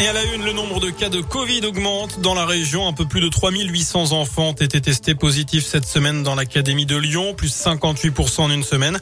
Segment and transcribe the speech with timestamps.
[0.00, 2.88] Et à la une, le nombre de cas de Covid augmente dans la région.
[2.88, 6.96] Un peu plus de 3800 enfants ont été testés positifs cette semaine dans l'académie de
[6.96, 8.98] Lyon, plus 58% en une semaine.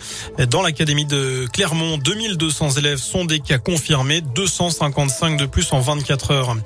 [0.51, 6.33] Dans l'académie de Clermont, 2200 élèves sont des cas confirmés, 255 de plus en 24
[6.33, 6.57] heures.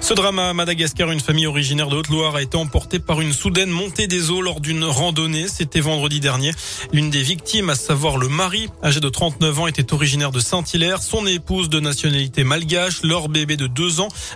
[0.00, 3.68] Ce drame à Madagascar, une famille originaire de Haute-Loire a été emportée par une soudaine
[3.68, 5.48] montée des eaux lors d'une randonnée.
[5.48, 6.52] C'était vendredi dernier.
[6.94, 11.02] L'une des victimes, à savoir le mari, âgé de 39 ans, était originaire de Saint-Hilaire.
[11.02, 13.66] Son épouse de nationalité malgache, leur bébé de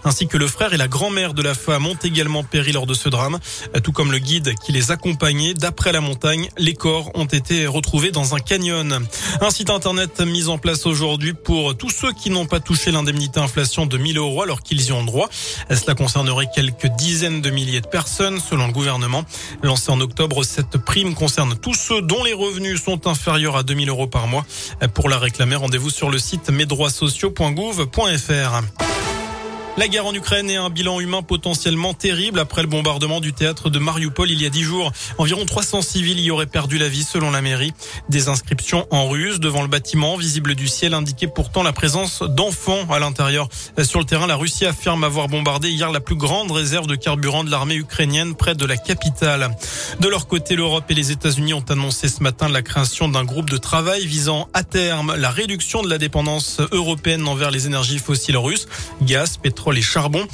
[0.05, 2.95] ainsi que le frère et la grand-mère de la femme ont également péri lors de
[2.95, 3.39] ce drame,
[3.83, 5.55] tout comme le guide qui les accompagnait.
[5.55, 9.07] D'après la montagne, les corps ont été retrouvés dans un canyon.
[9.41, 13.41] Un site internet mis en place aujourd'hui pour tous ceux qui n'ont pas touché l'indemnité
[13.41, 15.29] inflation de 1000 euros alors qu'ils y ont droit.
[15.71, 19.25] Cela concernerait quelques dizaines de milliers de personnes selon le gouvernement.
[19.63, 23.89] Lancé en octobre, cette prime concerne tous ceux dont les revenus sont inférieurs à 2000
[23.89, 24.45] euros par mois.
[24.95, 28.86] Pour la réclamer, rendez-vous sur le site mesdroitssociaux.gouv.fr.
[29.79, 33.69] La guerre en Ukraine est un bilan humain potentiellement terrible après le bombardement du théâtre
[33.69, 34.91] de Mariupol il y a dix jours.
[35.19, 37.75] Environ 300 civils y auraient perdu la vie selon la mairie.
[38.09, 42.91] Des inscriptions en russe devant le bâtiment visible du ciel indiquaient pourtant la présence d'enfants
[42.91, 43.51] à l'intérieur.
[43.83, 47.45] Sur le terrain, la Russie affirme avoir bombardé hier la plus grande réserve de carburant
[47.45, 49.55] de l'armée ukrainienne près de la capitale.
[50.01, 53.51] De leur côté, l'Europe et les États-Unis ont annoncé ce matin la création d'un groupe
[53.51, 58.39] de travail visant à terme la réduction de la dépendance européenne envers les énergies fossiles
[58.39, 58.69] russes,
[59.03, 60.27] gaz, pétrole les charbons.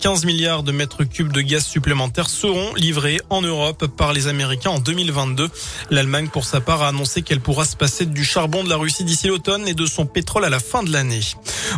[0.00, 4.70] 15 milliards de mètres cubes de gaz supplémentaires seront livrés en Europe par les Américains
[4.70, 5.50] en 2022.
[5.90, 9.04] L'Allemagne, pour sa part, a annoncé qu'elle pourra se passer du charbon de la Russie
[9.04, 11.20] d'ici l'automne et de son pétrole à la fin de l'année.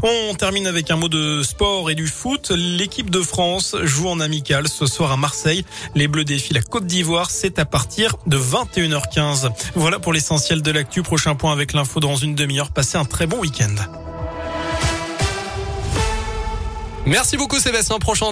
[0.03, 2.53] On termine avec un mot de sport et du foot.
[2.55, 5.65] L'équipe de France joue en amical ce soir à Marseille.
[5.95, 7.31] Les Bleus défient la Côte d'Ivoire.
[7.31, 9.51] C'est à partir de 21h15.
[9.75, 11.03] Voilà pour l'essentiel de l'actu.
[11.03, 12.71] Prochain point avec l'info dans une demi-heure.
[12.71, 14.02] Passez un très bon week-end.
[17.07, 17.99] Merci beaucoup Sébastien.
[17.99, 18.27] Prochain